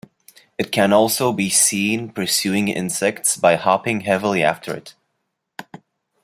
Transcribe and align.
It 0.57 0.71
can 0.71 0.93
also 0.93 1.31
be 1.31 1.51
seen 1.51 2.09
pursuing 2.09 2.69
insects 2.69 3.37
by 3.37 3.53
hopping 3.53 3.99
heavily 4.01 4.41
after 4.41 4.73
it. 4.75 4.95